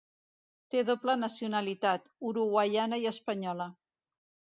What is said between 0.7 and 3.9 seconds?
Té doble nacionalitat: uruguaiana i espanyola.